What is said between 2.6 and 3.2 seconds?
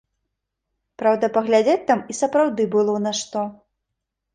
было на